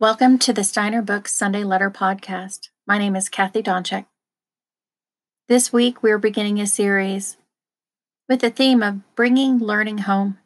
Welcome 0.00 0.38
to 0.38 0.54
the 0.54 0.64
Steiner 0.64 1.02
Books 1.02 1.34
Sunday 1.34 1.62
Letter 1.62 1.90
Podcast. 1.90 2.70
My 2.86 2.96
name 2.96 3.14
is 3.14 3.28
Kathy 3.28 3.62
Donchak. 3.62 4.06
This 5.46 5.74
week, 5.74 6.02
we're 6.02 6.16
beginning 6.16 6.58
a 6.58 6.66
series 6.66 7.36
with 8.26 8.40
the 8.40 8.48
theme 8.48 8.82
of 8.82 9.02
bringing 9.14 9.58
learning 9.58 9.98
home 9.98 10.38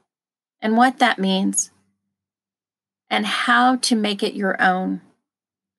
and 0.61 0.77
what 0.77 0.99
that 0.99 1.21
means, 1.21 1.71
and 3.09 3.27
how 3.27 3.77
to 3.77 3.95
make 3.95 4.25
it 4.25 4.35
your 4.35 4.61
own, 4.61 5.03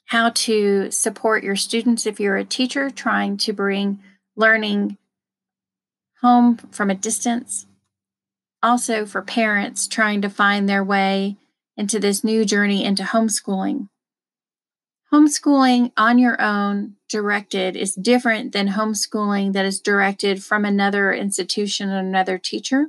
how 0.06 0.30
to 0.30 0.90
support 0.90 1.44
your 1.44 1.58
students 1.58 2.06
if 2.06 2.18
you're 2.18 2.38
a 2.38 2.46
teacher 2.46 2.90
trying 2.90 3.36
to 3.36 3.52
bring 3.52 4.00
learning 4.38 4.98
home 6.22 6.56
from 6.72 6.90
a 6.90 6.96
distance. 6.96 7.66
Also, 8.64 9.06
for 9.06 9.22
parents 9.22 9.86
trying 9.86 10.22
to 10.22 10.30
find 10.30 10.70
their 10.70 10.82
way 10.82 11.36
into 11.78 12.00
this 12.00 12.24
new 12.24 12.46
journey 12.46 12.84
into 12.84 13.04
homeschooling. 13.04 13.90
Homeschooling 15.14 15.92
on 15.96 16.18
your 16.18 16.42
own, 16.42 16.96
directed, 17.08 17.76
is 17.76 17.96
different 17.96 18.52
than 18.52 18.70
homeschooling 18.70 19.54
that 19.54 19.66
is 19.66 19.80
directed 19.80 20.44
from 20.44 20.66
another 20.66 21.14
institution 21.14 21.90
or 21.90 22.00
another 22.00 22.38
teacher. 22.38 22.88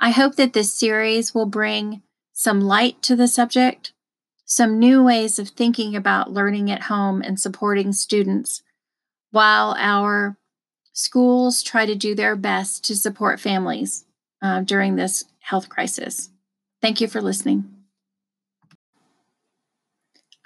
I 0.00 0.10
hope 0.10 0.36
that 0.36 0.52
this 0.52 0.72
series 0.72 1.34
will 1.34 1.46
bring 1.46 2.02
some 2.32 2.60
light 2.60 3.00
to 3.02 3.16
the 3.16 3.28
subject, 3.28 3.92
some 4.44 4.78
new 4.78 5.02
ways 5.02 5.38
of 5.38 5.50
thinking 5.50 5.94
about 5.94 6.32
learning 6.32 6.70
at 6.70 6.84
home 6.84 7.22
and 7.22 7.38
supporting 7.38 7.92
students, 7.92 8.62
while 9.30 9.74
our 9.78 10.36
schools 10.92 11.62
try 11.62 11.86
to 11.86 11.94
do 11.94 12.14
their 12.14 12.36
best 12.36 12.84
to 12.84 12.96
support 12.96 13.40
families 13.40 14.04
uh, 14.42 14.60
during 14.60 14.96
this 14.96 15.24
health 15.40 15.68
crisis. 15.68 16.30
Thank 16.80 17.00
you 17.00 17.08
for 17.08 17.20
listening. 17.20 17.75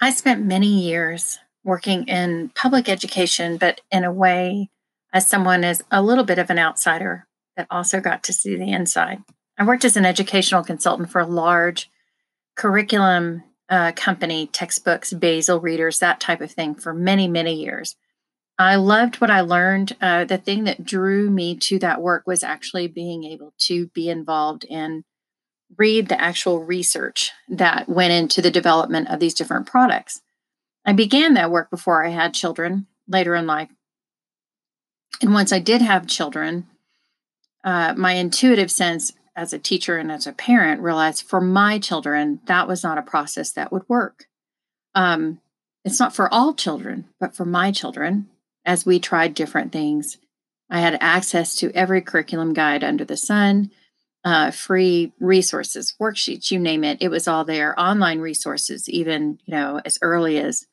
I 0.03 0.09
spent 0.09 0.43
many 0.43 0.67
years 0.67 1.37
working 1.63 2.07
in 2.07 2.49
public 2.55 2.89
education, 2.89 3.57
but 3.57 3.81
in 3.91 4.03
a 4.03 4.11
way, 4.11 4.71
as 5.13 5.27
someone 5.27 5.63
as 5.63 5.83
a 5.91 6.01
little 6.01 6.23
bit 6.23 6.39
of 6.39 6.49
an 6.49 6.57
outsider 6.57 7.27
that 7.55 7.67
also 7.69 7.99
got 7.99 8.23
to 8.23 8.33
see 8.33 8.55
the 8.55 8.71
inside. 8.71 9.19
I 9.59 9.63
worked 9.63 9.85
as 9.85 9.95
an 9.95 10.05
educational 10.05 10.63
consultant 10.63 11.11
for 11.11 11.21
a 11.21 11.27
large 11.27 11.87
curriculum 12.55 13.43
uh, 13.69 13.91
company, 13.95 14.47
textbooks, 14.47 15.13
basal 15.13 15.59
readers, 15.59 15.99
that 15.99 16.19
type 16.19 16.41
of 16.41 16.51
thing 16.51 16.73
for 16.73 16.93
many, 16.93 17.27
many 17.27 17.53
years. 17.53 17.95
I 18.57 18.77
loved 18.77 19.21
what 19.21 19.29
I 19.29 19.41
learned. 19.41 19.95
Uh, 20.01 20.25
the 20.25 20.37
thing 20.37 20.63
that 20.63 20.83
drew 20.83 21.29
me 21.29 21.55
to 21.57 21.77
that 21.79 22.01
work 22.01 22.23
was 22.25 22.43
actually 22.43 22.87
being 22.87 23.23
able 23.23 23.53
to 23.59 23.87
be 23.87 24.09
involved 24.09 24.65
in 24.65 25.03
read 25.77 26.09
the 26.09 26.19
actual 26.19 26.63
research 26.63 27.31
that 27.49 27.87
went 27.87 28.13
into 28.13 28.41
the 28.41 28.51
development 28.51 29.09
of 29.09 29.19
these 29.19 29.33
different 29.33 29.67
products. 29.67 30.21
I 30.85 30.93
began 30.93 31.35
that 31.35 31.51
work 31.51 31.69
before 31.69 32.05
I 32.05 32.09
had 32.09 32.33
children 32.33 32.87
later 33.07 33.35
in 33.35 33.45
life. 33.45 33.69
And 35.21 35.33
once 35.33 35.51
I 35.51 35.59
did 35.59 35.81
have 35.81 36.07
children, 36.07 36.67
uh, 37.63 37.93
my 37.95 38.13
intuitive 38.13 38.71
sense 38.71 39.13
as 39.35 39.53
a 39.53 39.59
teacher 39.59 39.97
and 39.97 40.11
as 40.11 40.27
a 40.27 40.33
parent 40.33 40.81
realized 40.81 41.23
for 41.23 41.39
my 41.39 41.79
children, 41.79 42.39
that 42.45 42.67
was 42.67 42.83
not 42.83 42.97
a 42.97 43.03
process 43.03 43.51
that 43.51 43.71
would 43.71 43.87
work. 43.87 44.25
Um, 44.95 45.39
it's 45.85 45.99
not 45.99 46.15
for 46.15 46.31
all 46.33 46.53
children, 46.53 47.05
but 47.19 47.35
for 47.35 47.45
my 47.45 47.71
children, 47.71 48.27
as 48.65 48.85
we 48.85 48.99
tried 48.99 49.33
different 49.33 49.71
things, 49.71 50.17
I 50.69 50.79
had 50.79 50.97
access 51.01 51.55
to 51.57 51.71
every 51.71 52.01
curriculum 52.01 52.53
guide 52.53 52.83
under 52.83 53.03
the 53.03 53.17
sun 53.17 53.71
uh, 54.23 54.51
free 54.51 55.13
resources, 55.19 55.95
worksheets, 55.99 56.51
you 56.51 56.59
name 56.59 56.83
it. 56.83 56.99
It 57.01 57.09
was 57.09 57.27
all 57.27 57.43
there. 57.43 57.79
Online 57.79 58.19
resources, 58.19 58.87
even 58.89 59.39
you 59.45 59.51
know 59.51 59.81
as 59.83 59.97
early 60.01 60.37
as 60.39 60.67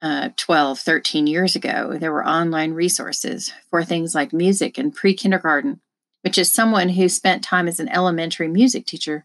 uh, 0.00 0.30
12, 0.36 0.80
13 0.80 1.26
years 1.28 1.54
ago, 1.54 1.96
there 1.98 2.12
were 2.12 2.26
online 2.26 2.72
resources 2.72 3.52
for 3.70 3.84
things 3.84 4.14
like 4.14 4.32
music 4.32 4.76
and 4.76 4.94
pre 4.94 5.14
kindergarten, 5.14 5.80
which 6.22 6.38
is 6.38 6.52
someone 6.52 6.90
who 6.90 7.08
spent 7.08 7.44
time 7.44 7.68
as 7.68 7.78
an 7.78 7.88
elementary 7.88 8.48
music 8.48 8.86
teacher 8.86 9.24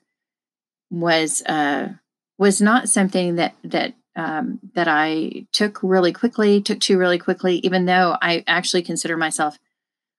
was 0.90 1.42
uh, 1.44 1.90
was 2.38 2.62
not 2.62 2.90
something 2.90 3.36
that 3.36 3.56
that 3.64 3.94
um, 4.16 4.59
that 4.74 4.88
I 4.88 5.46
took 5.52 5.81
really 5.84 6.12
quickly, 6.12 6.62
took 6.62 6.80
to 6.81 6.98
really 6.98 7.19
quickly, 7.19 7.58
even 7.58 7.86
though 7.86 8.18
I 8.22 8.44
actually 8.48 8.81
consider 8.81 9.16
myself 9.16 9.59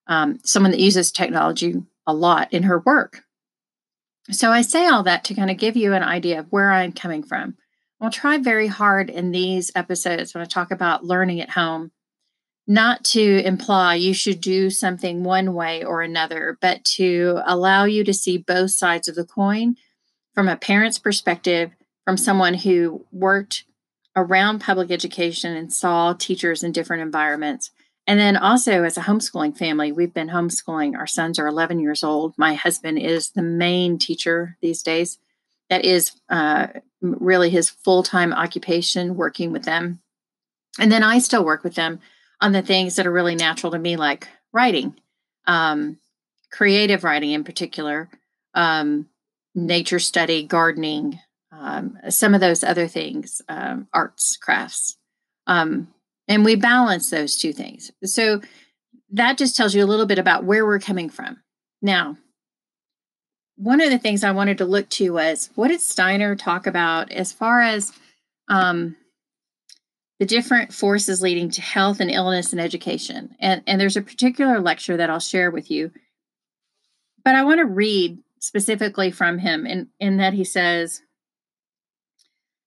um, 0.06 0.38
someone 0.44 0.70
that 0.70 0.80
uses 0.80 1.10
technology 1.10 1.74
a 2.08 2.14
lot 2.14 2.52
in 2.52 2.64
her 2.64 2.80
work. 2.80 3.22
So 4.32 4.50
I 4.50 4.62
say 4.62 4.88
all 4.88 5.04
that 5.04 5.22
to 5.24 5.34
kind 5.34 5.50
of 5.50 5.56
give 5.56 5.76
you 5.76 5.92
an 5.92 6.02
idea 6.02 6.40
of 6.40 6.50
where 6.50 6.72
I'm 6.72 6.92
coming 6.92 7.22
from. 7.22 7.56
I'll 8.00 8.10
try 8.10 8.38
very 8.38 8.66
hard 8.66 9.10
in 9.10 9.30
these 9.30 9.70
episodes 9.76 10.34
when 10.34 10.42
I 10.42 10.46
talk 10.46 10.70
about 10.70 11.04
learning 11.04 11.40
at 11.40 11.50
home 11.50 11.92
not 12.68 13.02
to 13.02 13.42
imply 13.46 13.94
you 13.94 14.12
should 14.12 14.42
do 14.42 14.68
something 14.68 15.24
one 15.24 15.54
way 15.54 15.82
or 15.82 16.02
another, 16.02 16.58
but 16.60 16.84
to 16.84 17.40
allow 17.46 17.84
you 17.84 18.04
to 18.04 18.12
see 18.12 18.36
both 18.36 18.72
sides 18.72 19.08
of 19.08 19.14
the 19.14 19.24
coin 19.24 19.74
from 20.34 20.48
a 20.48 20.56
parent's 20.56 20.98
perspective, 20.98 21.70
from 22.04 22.18
someone 22.18 22.52
who 22.52 23.06
worked 23.10 23.64
around 24.14 24.60
public 24.60 24.90
education 24.90 25.56
and 25.56 25.72
saw 25.72 26.12
teachers 26.12 26.62
in 26.62 26.70
different 26.70 27.02
environments, 27.02 27.70
and 28.08 28.18
then 28.18 28.38
also, 28.38 28.84
as 28.84 28.96
a 28.96 29.02
homeschooling 29.02 29.54
family, 29.54 29.92
we've 29.92 30.14
been 30.14 30.30
homeschooling. 30.30 30.96
Our 30.96 31.06
sons 31.06 31.38
are 31.38 31.46
11 31.46 31.78
years 31.78 32.02
old. 32.02 32.32
My 32.38 32.54
husband 32.54 32.98
is 32.98 33.28
the 33.28 33.42
main 33.42 33.98
teacher 33.98 34.56
these 34.62 34.82
days. 34.82 35.18
That 35.68 35.84
is 35.84 36.12
uh, 36.30 36.68
really 37.02 37.50
his 37.50 37.68
full 37.68 38.02
time 38.02 38.32
occupation, 38.32 39.14
working 39.14 39.52
with 39.52 39.64
them. 39.64 40.00
And 40.78 40.90
then 40.90 41.02
I 41.02 41.18
still 41.18 41.44
work 41.44 41.62
with 41.62 41.74
them 41.74 42.00
on 42.40 42.52
the 42.52 42.62
things 42.62 42.96
that 42.96 43.06
are 43.06 43.12
really 43.12 43.34
natural 43.34 43.72
to 43.72 43.78
me, 43.78 43.96
like 43.96 44.26
writing, 44.54 44.94
um, 45.46 45.98
creative 46.50 47.04
writing 47.04 47.32
in 47.32 47.44
particular, 47.44 48.08
um, 48.54 49.06
nature 49.54 49.98
study, 49.98 50.44
gardening, 50.44 51.20
um, 51.52 51.98
some 52.08 52.32
of 52.32 52.40
those 52.40 52.64
other 52.64 52.88
things, 52.88 53.42
um, 53.50 53.86
arts, 53.92 54.38
crafts. 54.38 54.96
Um, 55.46 55.88
and 56.28 56.44
we 56.44 56.54
balance 56.54 57.10
those 57.10 57.36
two 57.36 57.52
things. 57.52 57.90
So 58.04 58.40
that 59.10 59.38
just 59.38 59.56
tells 59.56 59.74
you 59.74 59.82
a 59.82 59.86
little 59.86 60.06
bit 60.06 60.18
about 60.18 60.44
where 60.44 60.66
we're 60.66 60.78
coming 60.78 61.08
from. 61.08 61.42
Now, 61.80 62.16
one 63.56 63.80
of 63.80 63.90
the 63.90 63.98
things 63.98 64.22
I 64.22 64.30
wanted 64.30 64.58
to 64.58 64.64
look 64.64 64.88
to 64.90 65.10
was 65.14 65.50
what 65.54 65.68
did 65.68 65.80
Steiner 65.80 66.36
talk 66.36 66.66
about 66.66 67.10
as 67.10 67.32
far 67.32 67.60
as 67.60 67.92
um, 68.48 68.96
the 70.20 70.26
different 70.26 70.72
forces 70.72 71.22
leading 71.22 71.50
to 71.50 71.62
health 71.62 71.98
and 71.98 72.10
illness 72.10 72.52
and 72.52 72.60
education? 72.60 73.34
And, 73.40 73.62
and 73.66 73.80
there's 73.80 73.96
a 73.96 74.02
particular 74.02 74.60
lecture 74.60 74.96
that 74.96 75.10
I'll 75.10 75.18
share 75.18 75.50
with 75.50 75.70
you. 75.70 75.90
But 77.24 77.34
I 77.34 77.44
want 77.44 77.58
to 77.58 77.64
read 77.64 78.18
specifically 78.38 79.10
from 79.10 79.38
him 79.38 79.66
in, 79.66 79.88
in 79.98 80.18
that 80.18 80.34
he 80.34 80.44
says, 80.44 81.02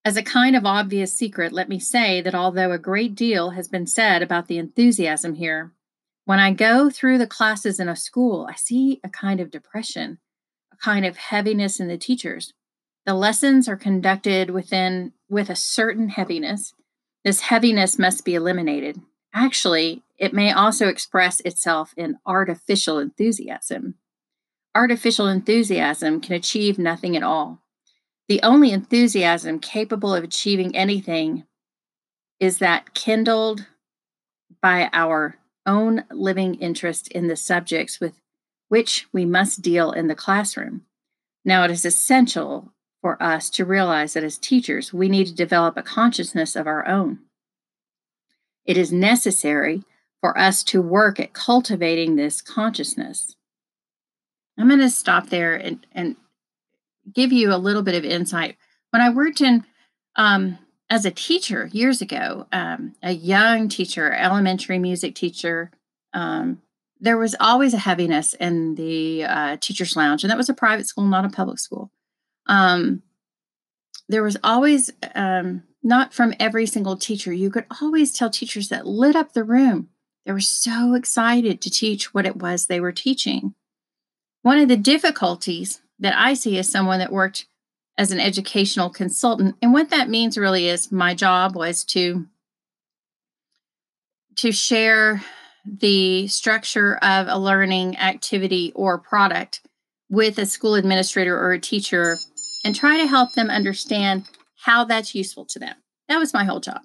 as 0.04 0.18
a 0.18 0.24
kind 0.24 0.56
of 0.56 0.66
obvious 0.66 1.14
secret, 1.14 1.54
let 1.54 1.70
me 1.70 1.80
say 1.80 2.22
that 2.22 2.34
although 2.34 2.72
a 2.72 2.80
great 2.80 3.14
deal 3.14 3.52
has 3.52 3.68
been 3.68 3.86
said 3.86 4.24
about 4.24 4.48
the 4.48 4.58
enthusiasm 4.58 5.36
here, 5.36 5.74
when 6.26 6.40
I 6.40 6.54
go 6.54 6.90
through 6.90 7.18
the 7.18 7.28
classes 7.28 7.80
in 7.80 7.88
a 7.88 7.96
school, 7.96 8.48
I 8.50 8.56
see 8.56 9.00
a 9.04 9.10
kind 9.10 9.40
of 9.40 9.52
depression, 9.52 10.20
a 10.74 10.78
kind 10.78 11.06
of 11.06 11.18
heaviness 11.18 11.80
in 11.80 11.88
the 11.88 11.98
teachers. 11.98 12.54
The 13.06 13.14
lessons 13.14 13.68
are 13.68 13.76
conducted 13.76 14.50
within 14.50 15.14
with 15.30 15.50
a 15.50 15.56
certain 15.56 16.10
heaviness. 16.10 16.74
This 17.24 17.42
heaviness 17.42 18.00
must 18.00 18.26
be 18.26 18.36
eliminated. 18.36 19.02
Actually, 19.34 20.04
it 20.18 20.34
may 20.34 20.52
also 20.52 20.88
express 20.88 21.40
itself 21.42 21.94
in 21.96 22.18
artificial 22.26 23.00
enthusiasm. 23.00 23.96
Artificial 24.74 25.28
enthusiasm 25.28 26.22
can 26.22 26.36
achieve 26.36 26.78
nothing 26.78 27.16
at 27.16 27.24
all. 27.24 27.61
The 28.32 28.44
only 28.44 28.72
enthusiasm 28.72 29.60
capable 29.60 30.16
of 30.16 30.24
achieving 30.24 30.74
anything 30.74 31.44
is 32.40 32.60
that 32.60 32.94
kindled 32.94 33.68
by 34.62 34.90
our 34.94 35.36
own 35.66 36.06
living 36.10 36.56
interest 36.56 37.10
in 37.10 37.28
the 37.28 37.36
subjects 37.36 38.00
with 38.00 38.22
which 38.70 39.06
we 39.12 39.26
must 39.26 39.62
deal 39.62 39.92
in 39.92 40.08
the 40.08 40.16
classroom. 40.16 40.84
Now, 41.44 41.66
it 41.66 41.72
is 41.72 41.84
essential 41.84 42.72
for 43.02 43.22
us 43.22 43.50
to 43.50 43.66
realize 43.66 44.14
that 44.14 44.24
as 44.24 44.38
teachers, 44.38 44.94
we 44.94 45.10
need 45.10 45.28
to 45.28 45.34
develop 45.34 45.76
a 45.76 45.84
consciousness 45.84 46.56
of 46.56 46.68
our 46.68 46.88
own. 46.88 47.20
It 48.64 48.78
is 48.78 48.94
necessary 48.94 49.84
for 50.22 50.38
us 50.38 50.64
to 50.72 50.82
work 50.82 51.20
at 51.20 51.34
cultivating 51.34 52.16
this 52.16 52.42
consciousness. 52.42 53.36
I'm 54.58 54.70
going 54.70 54.80
to 54.80 54.90
stop 54.90 55.28
there 55.28 55.54
and, 55.54 55.86
and 55.92 56.16
give 57.14 57.32
you 57.32 57.54
a 57.54 57.58
little 57.58 57.82
bit 57.82 57.96
of 57.96 58.06
insight. 58.06 58.58
When 58.92 59.02
I 59.02 59.10
worked 59.10 59.42
in 59.42 59.66
um, 60.16 60.58
as 60.90 61.06
a 61.06 61.12
teacher 61.12 61.70
years 61.72 62.02
ago, 62.02 62.48
um, 62.52 62.94
a 63.02 63.12
young 63.12 63.70
teacher, 63.70 64.12
elementary 64.14 64.80
music 64.80 65.16
teacher, 65.16 65.72
um, 66.14 66.62
there 67.00 67.18
was 67.18 67.36
always 67.40 67.74
a 67.74 67.80
heaviness 67.80 68.34
in 68.36 68.76
the 68.76 69.24
uh, 69.24 69.58
teacher's 69.60 69.96
lounge, 69.96 70.24
and 70.24 70.30
that 70.30 70.38
was 70.38 70.50
a 70.50 70.54
private 70.54 70.88
school, 70.88 71.06
not 71.06 71.26
a 71.26 71.30
public 71.30 71.60
school. 71.60 71.92
Um, 72.48 73.02
there 74.08 74.24
was 74.24 74.38
always 74.44 74.92
um, 75.16 75.64
not 75.82 76.14
from 76.14 76.34
every 76.40 76.66
single 76.66 76.98
teacher. 76.98 77.34
You 77.34 77.50
could 77.50 77.66
always 77.82 78.12
tell 78.12 78.30
teachers 78.30 78.70
that 78.70 78.86
lit 78.86 79.16
up 79.16 79.34
the 79.34 79.44
room. 79.44 79.90
They 80.26 80.32
were 80.32 80.40
so 80.40 80.94
excited 80.94 81.62
to 81.62 81.70
teach 81.70 82.14
what 82.14 82.26
it 82.26 82.36
was 82.36 82.66
they 82.66 82.80
were 82.80 82.92
teaching. 82.92 83.56
One 84.44 84.60
of 84.60 84.68
the 84.68 84.78
difficulties 84.78 85.82
that 86.02 86.18
I 86.18 86.34
see 86.34 86.58
as 86.58 86.70
someone 86.70 87.00
that 87.00 87.12
worked 87.12 87.48
as 87.98 88.12
an 88.12 88.20
educational 88.20 88.90
consultant, 88.90 89.56
and 89.62 89.74
what 89.74 89.90
that 89.90 90.10
means 90.10 90.38
really 90.38 90.68
is 90.68 90.92
my 90.92 91.16
job 91.16 91.56
was 91.56 91.84
to 91.86 92.28
to 94.38 94.52
share 94.52 95.22
the 95.66 96.28
structure 96.28 96.96
of 96.98 97.28
a 97.28 97.38
learning 97.38 97.98
activity 97.98 98.72
or 98.76 98.98
product 98.98 99.62
with 100.10 100.38
a 100.38 100.46
school 100.46 100.76
administrator 100.76 101.38
or 101.38 101.54
a 101.54 101.60
teacher 101.60 102.18
and 102.66 102.76
try 102.76 102.98
to 102.98 103.08
help 103.08 103.34
them 103.34 103.50
understand 103.50 104.28
how 104.64 104.84
that's 104.84 105.16
useful 105.16 105.46
to 105.46 105.60
them. 105.60 105.76
That 106.08 106.18
was 106.18 106.34
my 106.34 106.44
whole 106.44 106.60
job. 106.60 106.82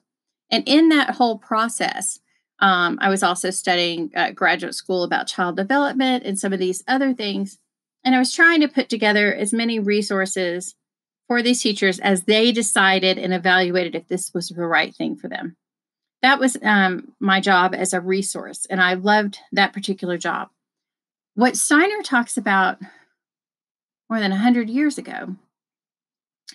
And 0.51 0.65
in 0.67 0.91
that 0.91 1.11
whole 1.11 1.39
process, 1.39 2.21
um, 2.61 2.99
I 3.01 3.09
was 3.09 3.23
also 3.23 3.51
studying 3.51 4.11
uh, 4.15 4.31
graduate 4.31 4.75
school 4.75 5.03
about 5.03 5.27
child 5.27 5.57
development 5.57 6.25
and 6.25 6.39
some 6.39 6.53
of 6.53 6.59
these 6.59 6.83
other 6.87 7.13
things. 7.13 7.59
And 8.05 8.15
I 8.15 8.19
was 8.19 8.35
trying 8.35 8.61
to 8.61 8.69
put 8.69 8.89
together 8.89 9.35
as 9.35 9.53
many 9.53 9.79
resources 9.79 10.75
for 11.29 11.43
these 11.43 11.63
teachers 11.63 11.99
as 11.99 12.25
they 12.25 12.53
decided 12.53 13.19
and 13.19 13.35
evaluated 13.35 13.95
if 13.95 14.07
this 14.09 14.33
was 14.33 14.49
the 14.49 14.67
right 14.67 14.95
thing 14.95 15.17
for 15.17 15.29
them. 15.29 15.57
That 16.23 16.39
was 16.39 16.57
um, 16.63 17.13
my 17.21 17.41
job 17.41 17.75
as 17.75 17.93
a 17.93 18.01
resource, 18.01 18.67
and 18.67 18.81
I 18.81 18.95
loved 18.95 19.39
that 19.53 19.73
particular 19.73 20.19
job. 20.19 20.49
What 21.35 21.57
Steiner 21.57 22.03
talks 22.03 22.37
about 22.37 22.79
more 24.09 24.21
than 24.21 24.31
100 24.31 24.71
years 24.71 24.99
ago 24.99 25.37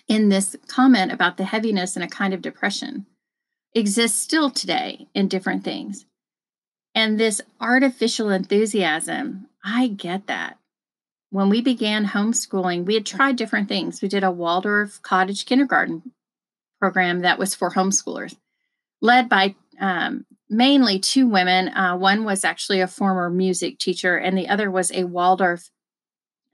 in 0.08 0.28
this 0.28 0.56
comment 0.66 1.12
about 1.12 1.36
the 1.36 1.44
heaviness 1.44 1.96
and 1.96 2.04
a 2.04 2.08
kind 2.08 2.34
of 2.34 2.42
depression 2.42 3.06
exists 3.74 4.18
still 4.18 4.50
today 4.50 5.06
in 5.14 5.28
different 5.28 5.64
things. 5.64 6.06
And 6.94 7.18
this 7.18 7.40
artificial 7.60 8.30
enthusiasm, 8.30 9.48
I 9.64 9.88
get 9.88 10.26
that. 10.26 10.58
When 11.32 11.48
we 11.48 11.62
began 11.62 12.08
homeschooling, 12.08 12.84
we 12.84 12.92
had 12.92 13.06
tried 13.06 13.36
different 13.36 13.66
things. 13.66 14.02
We 14.02 14.08
did 14.08 14.22
a 14.22 14.30
Waldorf 14.30 15.00
cottage 15.00 15.46
kindergarten 15.46 16.12
program 16.78 17.20
that 17.20 17.38
was 17.38 17.54
for 17.54 17.70
homeschoolers, 17.70 18.36
led 19.00 19.30
by 19.30 19.54
um, 19.80 20.26
mainly 20.50 20.98
two 20.98 21.26
women. 21.26 21.68
Uh, 21.70 21.96
one 21.96 22.24
was 22.24 22.44
actually 22.44 22.82
a 22.82 22.86
former 22.86 23.30
music 23.30 23.78
teacher, 23.78 24.18
and 24.18 24.36
the 24.36 24.46
other 24.46 24.70
was 24.70 24.92
a 24.92 25.04
Waldorf 25.04 25.70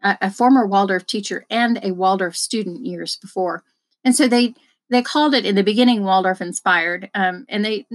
a, 0.00 0.16
a 0.20 0.30
former 0.30 0.64
Waldorf 0.64 1.08
teacher 1.08 1.44
and 1.50 1.80
a 1.82 1.90
Waldorf 1.90 2.36
student 2.36 2.86
years 2.86 3.16
before. 3.16 3.64
And 4.04 4.14
so 4.14 4.28
they 4.28 4.54
they 4.90 5.02
called 5.02 5.34
it 5.34 5.44
in 5.44 5.56
the 5.56 5.64
beginning 5.64 6.04
Waldorf 6.04 6.40
inspired, 6.40 7.10
um, 7.14 7.46
and 7.48 7.64
they 7.64 7.88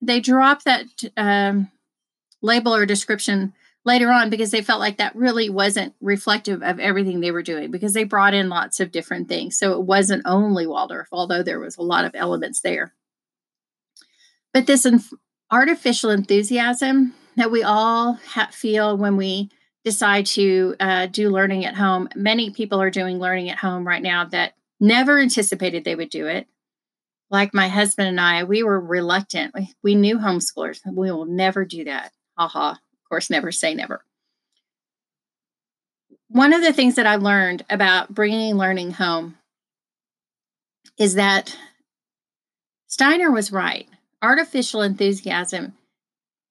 they 0.00 0.20
dropped 0.20 0.66
that 0.66 0.86
um, 1.16 1.72
label 2.42 2.72
or 2.72 2.86
description 2.86 3.54
later 3.84 4.10
on 4.10 4.30
because 4.30 4.50
they 4.50 4.62
felt 4.62 4.80
like 4.80 4.98
that 4.98 5.16
really 5.16 5.50
wasn't 5.50 5.94
reflective 6.00 6.62
of 6.62 6.78
everything 6.78 7.20
they 7.20 7.32
were 7.32 7.42
doing 7.42 7.70
because 7.70 7.92
they 7.92 8.04
brought 8.04 8.34
in 8.34 8.48
lots 8.48 8.80
of 8.80 8.92
different 8.92 9.28
things. 9.28 9.58
So 9.58 9.72
it 9.72 9.82
wasn't 9.82 10.22
only 10.24 10.66
Waldorf, 10.66 11.08
although 11.10 11.42
there 11.42 11.60
was 11.60 11.76
a 11.76 11.82
lot 11.82 12.04
of 12.04 12.14
elements 12.14 12.60
there. 12.60 12.94
But 14.54 14.66
this 14.66 14.86
inf- 14.86 15.12
artificial 15.50 16.10
enthusiasm 16.10 17.14
that 17.36 17.50
we 17.50 17.62
all 17.62 18.14
ha- 18.14 18.50
feel 18.52 18.96
when 18.96 19.16
we 19.16 19.50
decide 19.84 20.26
to 20.26 20.76
uh, 20.78 21.06
do 21.06 21.30
learning 21.30 21.64
at 21.64 21.74
home. 21.74 22.08
Many 22.14 22.50
people 22.50 22.80
are 22.80 22.90
doing 22.90 23.18
learning 23.18 23.50
at 23.50 23.58
home 23.58 23.86
right 23.86 24.02
now 24.02 24.24
that 24.26 24.54
never 24.78 25.18
anticipated 25.18 25.84
they 25.84 25.96
would 25.96 26.10
do 26.10 26.26
it. 26.26 26.46
Like 27.30 27.54
my 27.54 27.68
husband 27.68 28.08
and 28.08 28.20
I, 28.20 28.44
we 28.44 28.62
were 28.62 28.78
reluctant. 28.78 29.54
We, 29.54 29.72
we 29.82 29.94
knew 29.94 30.18
homeschoolers. 30.18 30.80
We 30.86 31.10
will 31.10 31.24
never 31.24 31.64
do 31.64 31.84
that. 31.84 32.12
Haha. 32.38 32.76
Course, 33.12 33.28
never 33.28 33.52
say 33.52 33.74
never. 33.74 34.06
One 36.28 36.54
of 36.54 36.62
the 36.62 36.72
things 36.72 36.94
that 36.94 37.06
I 37.06 37.16
learned 37.16 37.62
about 37.68 38.14
bringing 38.14 38.54
learning 38.54 38.92
home 38.92 39.36
is 40.96 41.16
that 41.16 41.54
Steiner 42.86 43.30
was 43.30 43.52
right. 43.52 43.86
Artificial 44.22 44.80
enthusiasm, 44.80 45.74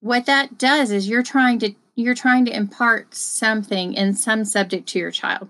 what 0.02 0.28
that 0.28 0.60
does 0.60 0.92
is 0.92 1.10
you're 1.10 1.24
trying 1.24 1.58
to 1.58 1.74
you're 1.96 2.14
trying 2.14 2.46
to 2.46 2.56
impart 2.56 3.16
something 3.16 3.96
in 3.96 4.14
some 4.14 4.46
subject 4.46 4.88
to 4.90 5.00
your 5.00 5.10
child. 5.10 5.50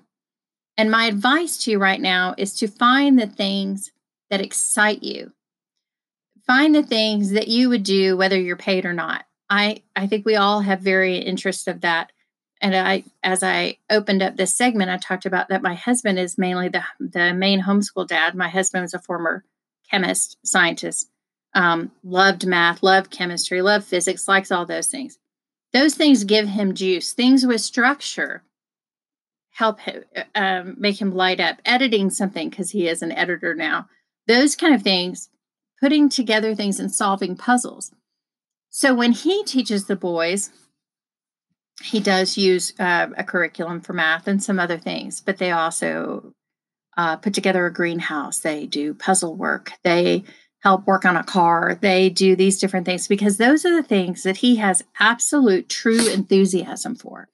And 0.78 0.90
my 0.90 1.08
advice 1.08 1.58
to 1.66 1.72
you 1.72 1.78
right 1.78 2.00
now 2.00 2.36
is 2.38 2.54
to 2.60 2.70
find 2.70 3.20
the 3.20 3.28
things 3.28 3.92
that 4.30 4.40
excite 4.40 5.04
you. 5.04 5.34
Find 6.48 6.74
the 6.74 6.84
things 6.84 7.32
that 7.32 7.50
you 7.50 7.68
would 7.68 7.84
do 7.84 8.16
whether 8.16 8.40
you're 8.40 8.56
paid 8.56 8.86
or 8.86 8.94
not. 8.94 9.26
I, 9.52 9.84
I 9.98 10.08
think 10.08 10.26
we 10.26 10.38
all 10.38 10.62
have 10.62 10.80
very 10.80 11.18
interest 11.18 11.68
of 11.68 11.82
that. 11.82 12.14
And 12.62 12.74
I 12.74 13.04
as 13.22 13.44
I 13.44 13.78
opened 13.90 14.24
up 14.24 14.38
this 14.38 14.54
segment, 14.54 14.90
I 14.90 14.98
talked 14.98 15.26
about 15.26 15.50
that 15.50 15.62
my 15.62 15.76
husband 15.76 16.18
is 16.18 16.38
mainly 16.38 16.70
the, 16.70 16.84
the 17.00 17.34
main 17.34 17.62
homeschool 17.62 18.08
dad. 18.08 18.34
My 18.34 18.48
husband 18.48 18.84
was 18.84 18.94
a 18.94 19.00
former 19.00 19.44
chemist, 19.90 20.38
scientist, 20.44 21.10
um, 21.54 21.92
loved 22.04 22.48
math, 22.48 22.82
loved 22.82 23.12
chemistry, 23.12 23.62
loved 23.62 23.86
physics, 23.86 24.28
likes 24.28 24.52
all 24.52 24.66
those 24.66 24.88
things. 24.88 25.18
Those 25.74 25.96
things 25.96 26.24
give 26.24 26.48
him 26.48 26.74
juice. 26.74 27.12
Things 27.12 27.46
with 27.46 27.60
structure 27.60 28.44
help 29.50 29.82
him, 29.82 30.04
um, 30.34 30.76
make 30.78 31.02
him 31.02 31.14
light 31.14 31.42
up. 31.42 31.58
Editing 31.66 32.10
something 32.10 32.50
because 32.50 32.72
he 32.72 32.88
is 32.88 33.02
an 33.02 33.12
editor 33.12 33.54
now. 33.54 33.90
Those 34.28 34.56
kind 34.56 34.74
of 34.74 34.82
things, 34.82 35.30
putting 35.82 36.08
together 36.08 36.56
things 36.56 36.80
and 36.80 36.94
solving 36.94 37.36
puzzles. 37.36 37.92
So 38.72 38.96
when 38.96 39.12
he 39.12 39.44
teaches 39.44 39.86
the 39.86 39.98
boys, 39.98 40.50
he 41.84 42.00
does 42.00 42.38
use 42.38 42.74
uh, 42.80 43.08
a 43.18 43.24
curriculum 43.24 43.82
for 43.82 43.92
math 43.94 44.28
and 44.28 44.42
some 44.42 44.60
other 44.60 44.78
things, 44.78 45.20
but 45.20 45.38
they 45.38 45.52
also 45.52 46.34
uh, 46.98 47.18
put 47.18 47.34
together 47.34 47.66
a 47.66 47.74
greenhouse. 47.74 48.40
They 48.40 48.66
do 48.66 48.94
puzzle 48.94 49.36
work. 49.36 49.74
They 49.84 50.24
help 50.62 50.88
work 50.88 51.04
on 51.06 51.18
a 51.18 51.24
car. 51.24 51.78
They 51.80 52.10
do 52.10 52.36
these 52.36 52.60
different 52.60 52.86
things 52.86 53.08
because 53.08 53.38
those 53.38 53.66
are 53.66 53.76
the 53.76 53.88
things 53.88 54.24
that 54.24 54.38
he 54.38 54.56
has 54.58 54.84
absolute 55.00 55.68
true 55.68 56.08
enthusiasm 56.08 56.96
for. 56.96 57.28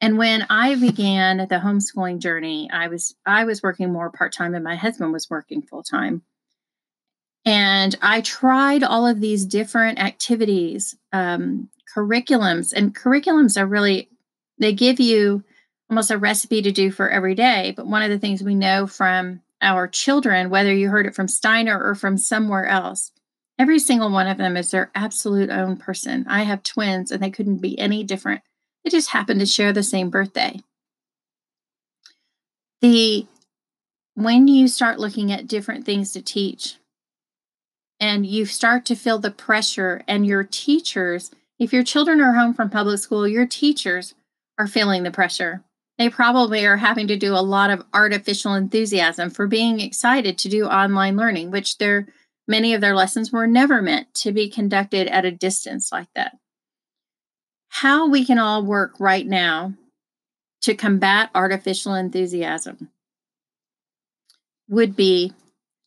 And 0.00 0.18
when 0.18 0.46
I 0.48 0.76
began 0.76 1.38
the 1.38 1.60
homeschooling 1.62 2.20
journey, 2.20 2.70
I 2.72 2.88
was 2.88 3.14
I 3.26 3.44
was 3.44 3.62
working 3.62 3.92
more 3.92 4.10
part-time 4.10 4.54
and 4.54 4.64
my 4.64 4.76
husband 4.76 5.12
was 5.12 5.28
working 5.28 5.62
full-time. 5.62 6.22
And 7.44 7.96
I 8.02 8.20
tried 8.20 8.82
all 8.82 9.06
of 9.06 9.20
these 9.20 9.46
different 9.46 9.98
activities, 9.98 10.94
um, 11.12 11.68
curriculums, 11.94 12.72
and 12.72 12.94
curriculums 12.94 13.60
are 13.60 13.66
really 13.66 14.08
they 14.58 14.72
give 14.74 15.00
you 15.00 15.42
almost 15.88 16.10
a 16.10 16.18
recipe 16.18 16.62
to 16.62 16.70
do 16.70 16.90
for 16.90 17.08
every 17.08 17.34
day. 17.34 17.72
But 17.76 17.86
one 17.86 18.02
of 18.02 18.10
the 18.10 18.18
things 18.18 18.42
we 18.42 18.54
know 18.54 18.86
from 18.86 19.40
our 19.62 19.88
children, 19.88 20.50
whether 20.50 20.72
you 20.72 20.88
heard 20.88 21.06
it 21.06 21.14
from 21.14 21.28
Steiner 21.28 21.82
or 21.82 21.94
from 21.94 22.16
somewhere 22.16 22.66
else, 22.66 23.10
every 23.58 23.78
single 23.78 24.10
one 24.10 24.26
of 24.26 24.38
them 24.38 24.56
is 24.56 24.70
their 24.70 24.90
absolute 24.94 25.50
own 25.50 25.76
person. 25.76 26.26
I 26.28 26.44
have 26.44 26.62
twins 26.62 27.10
and 27.10 27.22
they 27.22 27.30
couldn't 27.30 27.58
be 27.58 27.78
any 27.78 28.04
different. 28.04 28.42
They 28.84 28.90
just 28.90 29.10
happen 29.10 29.38
to 29.38 29.46
share 29.46 29.72
the 29.72 29.82
same 29.82 30.10
birthday. 30.10 30.60
The 32.80 33.26
when 34.14 34.48
you 34.48 34.68
start 34.68 34.98
looking 34.98 35.32
at 35.32 35.46
different 35.46 35.86
things 35.86 36.12
to 36.12 36.22
teach 36.22 36.76
and 38.00 38.26
you 38.26 38.46
start 38.46 38.84
to 38.86 38.96
feel 38.96 39.18
the 39.18 39.30
pressure 39.30 40.02
and 40.08 40.26
your 40.26 40.42
teachers, 40.42 41.30
if 41.58 41.72
your 41.72 41.84
children 41.84 42.20
are 42.20 42.32
home 42.32 42.54
from 42.54 42.70
public 42.70 42.98
school, 42.98 43.28
your 43.28 43.46
teachers 43.46 44.14
are 44.58 44.66
feeling 44.66 45.02
the 45.02 45.10
pressure 45.10 45.62
they 46.00 46.08
probably 46.08 46.64
are 46.64 46.78
having 46.78 47.08
to 47.08 47.16
do 47.18 47.34
a 47.34 47.44
lot 47.44 47.68
of 47.68 47.84
artificial 47.92 48.54
enthusiasm 48.54 49.28
for 49.28 49.46
being 49.46 49.80
excited 49.80 50.38
to 50.38 50.48
do 50.48 50.64
online 50.64 51.14
learning, 51.14 51.50
which 51.50 51.76
their 51.76 52.08
many 52.48 52.72
of 52.72 52.80
their 52.80 52.94
lessons 52.94 53.30
were 53.30 53.46
never 53.46 53.82
meant 53.82 54.14
to 54.14 54.32
be 54.32 54.48
conducted 54.48 55.08
at 55.08 55.26
a 55.26 55.30
distance 55.30 55.92
like 55.92 56.08
that. 56.14 56.38
How 57.68 58.08
we 58.08 58.24
can 58.24 58.38
all 58.38 58.64
work 58.64 58.94
right 58.98 59.26
now 59.26 59.74
to 60.62 60.74
combat 60.74 61.28
artificial 61.34 61.92
enthusiasm 61.92 62.88
would 64.70 64.96
be 64.96 65.34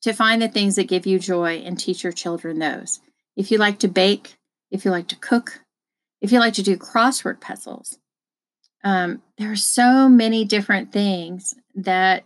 to 0.03 0.13
find 0.13 0.41
the 0.41 0.47
things 0.47 0.75
that 0.75 0.87
give 0.87 1.05
you 1.05 1.17
joy 1.17 1.63
and 1.65 1.79
teach 1.79 2.03
your 2.03 2.13
children 2.13 2.59
those. 2.59 2.99
If 3.35 3.51
you 3.51 3.57
like 3.57 3.79
to 3.79 3.87
bake, 3.87 4.35
if 4.69 4.85
you 4.85 4.91
like 4.91 5.07
to 5.07 5.15
cook, 5.15 5.61
if 6.21 6.31
you 6.31 6.39
like 6.39 6.53
to 6.55 6.63
do 6.63 6.77
crossword 6.77 7.41
puzzles, 7.41 7.97
um, 8.83 9.21
there 9.37 9.51
are 9.51 9.57
so 9.57 10.09
many 10.09 10.43
different 10.43 10.91
things 10.91 11.55
that, 11.73 12.25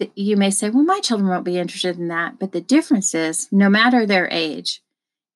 that 0.00 0.16
you 0.18 0.36
may 0.36 0.50
say, 0.50 0.70
well, 0.70 0.82
my 0.82 0.98
children 1.00 1.28
won't 1.28 1.44
be 1.44 1.56
interested 1.56 1.98
in 1.98 2.08
that. 2.08 2.38
But 2.40 2.50
the 2.50 2.60
difference 2.60 3.14
is, 3.14 3.48
no 3.52 3.68
matter 3.68 4.04
their 4.04 4.28
age, 4.30 4.82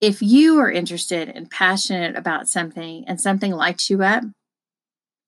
if 0.00 0.20
you 0.20 0.58
are 0.58 0.70
interested 0.70 1.28
and 1.28 1.50
passionate 1.50 2.16
about 2.16 2.48
something 2.48 3.04
and 3.06 3.20
something 3.20 3.52
lights 3.52 3.88
you 3.88 4.02
up, 4.02 4.24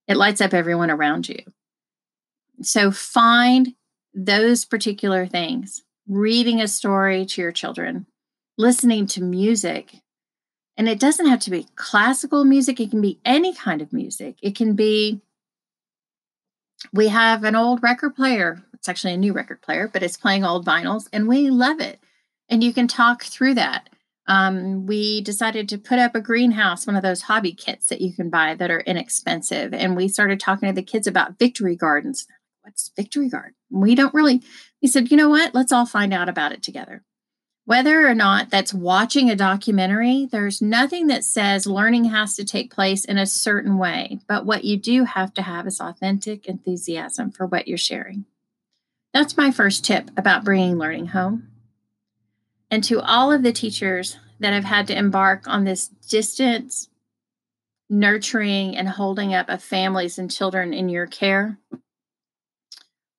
it 0.09 0.17
lights 0.17 0.41
up 0.41 0.53
everyone 0.53 0.91
around 0.91 1.29
you. 1.29 1.39
So 2.63 2.91
find 2.91 3.75
those 4.13 4.65
particular 4.65 5.27
things 5.27 5.83
reading 6.11 6.61
a 6.61 6.67
story 6.67 7.25
to 7.25 7.41
your 7.41 7.53
children, 7.53 8.05
listening 8.59 9.07
to 9.07 9.23
music. 9.23 9.95
And 10.77 10.89
it 10.89 10.99
doesn't 10.99 11.27
have 11.27 11.39
to 11.41 11.51
be 11.51 11.69
classical 11.77 12.45
music, 12.45 12.81
it 12.81 12.91
can 12.91 13.01
be 13.01 13.21
any 13.25 13.55
kind 13.55 13.81
of 13.81 13.93
music. 13.93 14.37
It 14.43 14.57
can 14.57 14.75
be, 14.75 15.21
we 16.93 17.09
have 17.09 17.45
an 17.45 17.55
old 17.55 17.83
record 17.83 18.17
player. 18.17 18.61
It's 18.75 18.89
actually 18.89 19.15
a 19.15 19.19
new 19.19 19.33
record 19.33 19.63
player, 19.63 19.89
but 19.93 20.03
it's 20.03 20.17
playing 20.17 20.45
old 20.45 20.67
vinyls, 20.67 21.09
and 21.13 21.29
we 21.29 21.49
love 21.49 21.81
it. 21.81 22.01
And 22.49 22.65
you 22.65 22.73
can 22.73 22.89
talk 22.89 23.23
through 23.23 23.55
that. 23.55 23.89
Um, 24.27 24.87
we 24.87 25.21
decided 25.21 25.69
to 25.69 25.79
put 25.79 25.99
up 25.99 26.15
a 26.15 26.21
greenhouse, 26.21 26.87
one 26.87 26.97
of 26.97 27.03
those 27.03 27.23
hobby 27.23 27.53
kits 27.53 27.89
that 27.89 28.01
you 28.01 28.13
can 28.13 28.31
buy 28.31 28.55
that 28.55 28.71
are 28.71 28.81
inexpensive. 28.81 29.73
And 29.73 29.97
we 29.97 30.09
started 30.09 30.41
talking 30.41 30.69
to 30.69 30.75
the 30.75 30.83
kids 30.83 31.07
about 31.07 31.39
victory 31.39 31.77
gardens. 31.77 32.27
What's 32.63 32.91
victory 32.95 33.29
garden? 33.29 33.55
We 33.71 33.95
don't 33.95 34.15
really, 34.15 34.43
he 34.81 34.89
said, 34.89 35.11
you 35.11 35.17
know 35.17 35.29
what? 35.29 35.55
Let's 35.55 35.73
all 35.73 35.87
find 35.87 36.13
out 36.13 36.29
about 36.29 36.53
it 36.53 36.63
together. 36.63 37.03
Whether 37.65 38.07
or 38.09 38.15
not 38.15 38.51
that's 38.51 38.75
watching 38.75 39.31
a 39.31 39.37
documentary, 39.37 40.27
there's 40.31 40.61
nothing 40.61 41.07
that 41.07 41.25
says 41.25 41.67
learning 41.67 42.05
has 42.07 42.35
to 42.37 42.45
take 42.45 42.75
place 42.75 43.05
in 43.05 43.17
a 43.17 43.27
certain 43.27 43.79
way. 43.79 44.19
But 44.27 44.45
what 44.45 44.65
you 44.65 44.77
do 44.77 45.05
have 45.05 45.33
to 45.35 45.43
have 45.43 45.67
is 45.67 45.81
authentic 45.81 46.47
enthusiasm 46.47 47.31
for 47.31 47.47
what 47.47 47.69
you're 47.69 47.79
sharing. 47.79 48.25
That's 49.15 49.37
my 49.37 49.51
first 49.51 49.85
tip 49.85 50.11
about 50.17 50.45
bringing 50.45 50.79
learning 50.79 51.09
home. 51.09 51.49
And 52.71 52.83
to 52.85 53.01
all 53.01 53.33
of 53.33 53.43
the 53.43 53.53
teachers 53.53 54.19
that 54.39 54.53
have 54.53 54.65
had 54.65 54.87
to 54.89 54.97
embark 54.97 55.47
on 55.47 55.65
this 55.65 55.89
distance 55.89 56.89
nurturing 57.89 58.77
and 58.77 58.89
holding 58.89 59.35
up 59.35 59.49
of 59.49 59.63
families 59.63 60.19
and 60.19 60.31
children 60.31 60.73
in 60.73 60.89
your 60.89 61.07
care, 61.07 61.59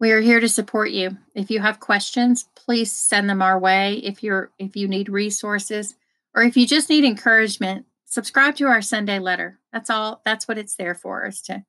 we 0.02 0.12
are 0.12 0.20
here 0.20 0.40
to 0.40 0.50
support 0.50 0.90
you. 0.90 1.16
If 1.36 1.52
you 1.52 1.60
have 1.60 1.80
questions, 1.80 2.46
please 2.56 2.92
send 2.92 3.30
them 3.30 3.42
our 3.42 3.58
way. 3.58 3.98
If 3.98 4.24
you're 4.24 4.52
if 4.58 4.76
you 4.76 4.88
need 4.88 5.08
resources 5.08 5.96
or 6.36 6.42
if 6.42 6.58
you 6.58 6.66
just 6.66 6.90
need 6.90 7.06
encouragement, 7.06 7.86
subscribe 8.06 8.56
to 8.56 8.66
our 8.66 8.82
Sunday 8.82 9.20
letter. 9.20 9.60
That's 9.72 9.92
all 9.92 10.22
that's 10.26 10.48
what 10.48 10.58
it's 10.58 10.76
there 10.76 10.96
for 10.96 11.26
is 11.28 11.42
to 11.44 11.64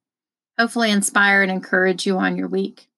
hopefully 0.58 0.90
inspire 0.90 1.42
and 1.42 1.52
encourage 1.52 2.06
you 2.06 2.16
on 2.16 2.36
your 2.36 2.48
week. 2.48 2.88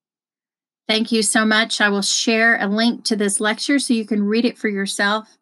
Thank 0.86 1.10
you 1.10 1.22
so 1.22 1.44
much. 1.44 1.80
I 1.80 1.88
will 1.88 2.02
share 2.02 2.60
a 2.60 2.68
link 2.68 3.04
to 3.06 3.16
this 3.16 3.40
lecture 3.40 3.80
so 3.80 3.92
you 3.92 4.04
can 4.04 4.22
read 4.22 4.44
it 4.44 4.56
for 4.56 4.68
yourself 4.68 5.36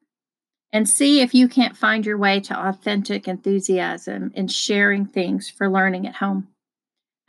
and 0.72 0.88
see 0.88 1.20
if 1.20 1.34
you 1.34 1.48
can't 1.48 1.76
find 1.76 2.06
your 2.06 2.16
way 2.16 2.40
to 2.40 2.58
authentic 2.58 3.28
enthusiasm 3.28 4.32
in 4.34 4.48
sharing 4.48 5.04
things 5.04 5.50
for 5.50 5.68
learning 5.68 6.06
at 6.06 6.14
home. 6.14 6.48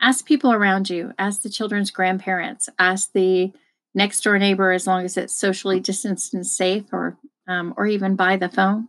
Ask 0.04 0.26
people 0.26 0.52
around 0.52 0.90
you, 0.90 1.14
ask 1.18 1.40
the 1.40 1.48
children's 1.48 1.90
grandparents, 1.90 2.68
ask 2.78 3.10
the 3.14 3.54
next 3.94 4.20
door 4.20 4.38
neighbor, 4.38 4.70
as 4.70 4.86
long 4.86 5.02
as 5.02 5.16
it's 5.16 5.34
socially 5.34 5.80
distanced 5.80 6.34
and 6.34 6.46
safe, 6.46 6.84
or 6.92 7.16
um, 7.48 7.72
or 7.78 7.86
even 7.86 8.14
by 8.14 8.36
the 8.36 8.50
phone. 8.50 8.88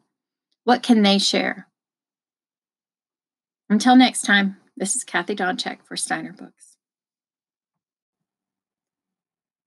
What 0.65 0.83
can 0.83 1.03
they 1.03 1.17
share? 1.17 1.69
Until 3.69 3.95
next 3.95 4.23
time, 4.23 4.57
this 4.75 4.93
is 4.93 5.05
Kathy 5.05 5.37
Donchak 5.37 5.77
for 5.85 5.95
Steiner 5.95 6.33
Books. 6.33 6.75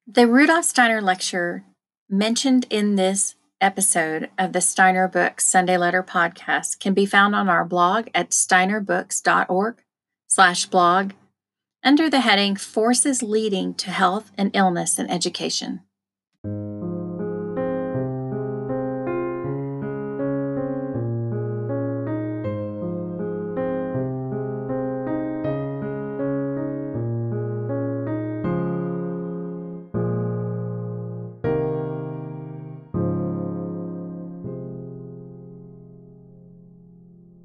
The 0.06 0.26
Rudolf 0.26 0.66
Steiner 0.66 1.00
lecture 1.00 1.64
mentioned 2.10 2.66
in 2.68 2.96
this 2.96 3.36
episode 3.58 4.28
of 4.36 4.52
the 4.52 4.60
Steiner 4.60 5.08
Books 5.08 5.46
Sunday 5.46 5.78
Letter 5.78 6.02
podcast 6.02 6.78
can 6.78 6.92
be 6.92 7.06
found 7.06 7.34
on 7.34 7.48
our 7.48 7.64
blog 7.64 8.08
at 8.14 8.32
steinerbooks.org 8.32 9.76
slash 10.26 10.66
blog 10.66 11.12
under 11.82 12.10
the 12.10 12.20
heading 12.20 12.56
Forces 12.56 13.22
Leading 13.22 13.74
to 13.74 13.90
Health 13.90 14.30
and 14.36 14.50
Illness 14.54 14.98
in 14.98 15.08
Education. 15.08 15.80